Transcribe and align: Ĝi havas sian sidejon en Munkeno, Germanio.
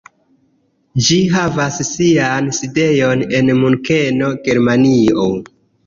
Ĝi 1.07 1.17
havas 1.33 1.77
sian 1.91 2.51
sidejon 2.63 3.25
en 3.43 3.55
Munkeno, 3.61 4.35
Germanio. 4.49 5.33